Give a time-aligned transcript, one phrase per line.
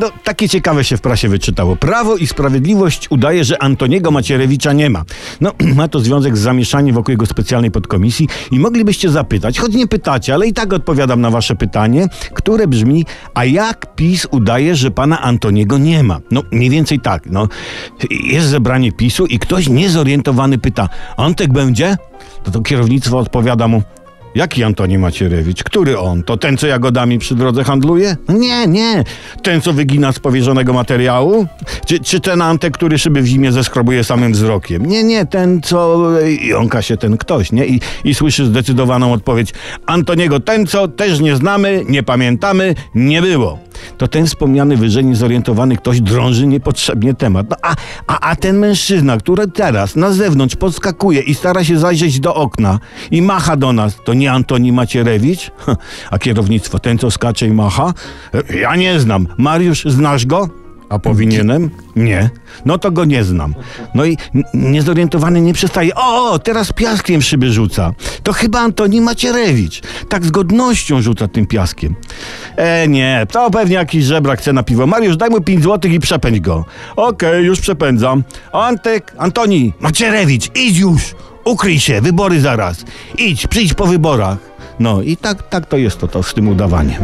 [0.00, 1.76] No, takie ciekawe się w prasie wyczytało.
[1.76, 5.04] Prawo i Sprawiedliwość udaje, że Antoniego Macierewicza nie ma.
[5.40, 9.86] No, ma to związek z zamieszaniem wokół jego specjalnej podkomisji i moglibyście zapytać, choć nie
[9.86, 14.90] pytacie, ale i tak odpowiadam na wasze pytanie, które brzmi, a jak PiS udaje, że
[14.90, 16.20] pana Antoniego nie ma?
[16.30, 17.48] No, mniej więcej tak, no.
[18.10, 21.96] Jest zebranie PiSu i ktoś niezorientowany pyta, Antek będzie?
[22.44, 23.82] To to kierownictwo odpowiada mu,
[24.34, 25.64] Jaki Antoni Macierewicz?
[25.64, 26.22] Który on?
[26.22, 28.16] To ten, co jagodami przy drodze handluje?
[28.28, 29.04] Nie, nie.
[29.42, 31.46] Ten, co wygina z powierzonego materiału?
[31.86, 34.86] Czy, czy ten Antek, który szyby w zimie zeskrobuje samym wzrokiem?
[34.86, 35.26] Nie, nie.
[35.26, 36.10] Ten, co
[36.42, 37.66] jąka się ten ktoś, nie?
[37.66, 39.52] I, I słyszy zdecydowaną odpowiedź.
[39.86, 43.58] Antoniego ten, co też nie znamy, nie pamiętamy, nie było.
[43.98, 47.50] To ten wspomniany wyżej niezorientowany ktoś drąży niepotrzebnie temat.
[47.50, 47.74] No, a,
[48.06, 52.78] a, a ten mężczyzna, który teraz na zewnątrz podskakuje i stara się zajrzeć do okna
[53.10, 55.50] i macha do nas, to nie Antoni Macierewicz?
[56.10, 57.94] A kierownictwo, ten co skacze i macha?
[58.60, 59.26] Ja nie znam.
[59.38, 60.67] Mariusz, znasz go?
[60.88, 61.70] A powinienem?
[61.96, 62.30] Nie.
[62.64, 63.54] No to go nie znam.
[63.94, 64.16] No i
[64.54, 65.94] niezorientowany nie przestaje.
[65.94, 67.92] O, teraz piaskiem szyby rzuca.
[68.22, 69.82] To chyba Antoni Macierewicz.
[70.08, 71.94] Tak z godnością rzuca tym piaskiem.
[72.56, 74.86] E, nie, to pewnie jakiś żebrak chce na piwo.
[74.86, 76.64] Mariusz, daj mu 5 złotych i przepędź go.
[76.96, 78.24] Okej, już przepędzam.
[78.52, 81.14] Antek, Antoni, Macierewicz, idź już.
[81.44, 82.84] Ukryj się, wybory zaraz.
[83.18, 84.38] Idź, przyjdź po wyborach.
[84.80, 87.02] No i tak, tak to jest to, to z tym udawaniem.